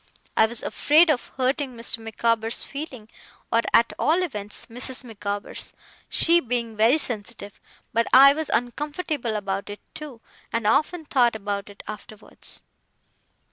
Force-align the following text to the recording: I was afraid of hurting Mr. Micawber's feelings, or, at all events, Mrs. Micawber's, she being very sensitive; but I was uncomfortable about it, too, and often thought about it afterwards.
I 0.35 0.47
was 0.47 0.63
afraid 0.63 1.11
of 1.11 1.27
hurting 1.37 1.75
Mr. 1.75 1.99
Micawber's 1.99 2.63
feelings, 2.63 3.11
or, 3.51 3.61
at 3.71 3.93
all 3.99 4.23
events, 4.23 4.65
Mrs. 4.65 5.03
Micawber's, 5.03 5.73
she 6.09 6.39
being 6.39 6.75
very 6.75 6.97
sensitive; 6.97 7.59
but 7.93 8.07
I 8.11 8.33
was 8.33 8.49
uncomfortable 8.49 9.35
about 9.35 9.69
it, 9.69 9.79
too, 9.93 10.19
and 10.51 10.65
often 10.65 11.05
thought 11.05 11.35
about 11.35 11.69
it 11.69 11.83
afterwards. 11.87 12.63